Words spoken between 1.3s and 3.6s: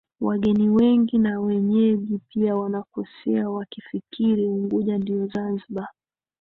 wenyeji pia wanakosea